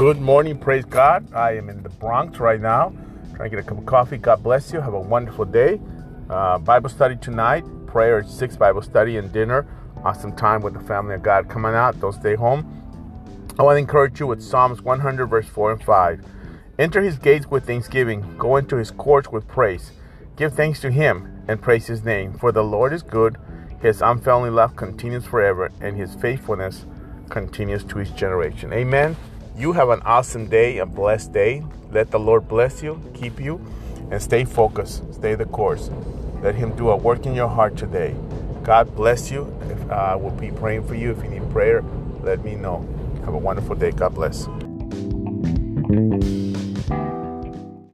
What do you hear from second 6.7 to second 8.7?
study tonight, prayer six